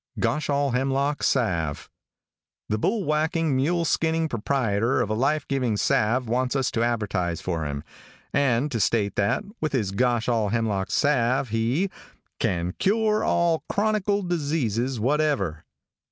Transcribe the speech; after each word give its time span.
GOSHALLHEMLOCK 0.19 1.21
SALVE. 1.21 1.87
|THE 2.69 2.79
bullwacking, 2.79 3.55
mule 3.55 3.85
skinning 3.85 4.27
proprieter 4.27 4.99
of 4.99 5.11
a 5.11 5.13
life 5.13 5.47
giving 5.47 5.77
salve 5.77 6.27
wants 6.27 6.55
us 6.55 6.71
to 6.71 6.81
advertise 6.81 7.39
for 7.39 7.65
him, 7.67 7.83
and 8.33 8.71
to 8.71 8.79
state 8.79 9.15
that, 9.15 9.43
with 9.61 9.73
his 9.73 9.91
Goshallhemlock 9.91 10.89
salve 10.89 11.49
he 11.49 11.91
"can 12.39 12.73
cure 12.79 13.23
all 13.23 13.63
chronicle 13.69 14.23
diseases 14.23 14.99
whatever." 14.99 15.65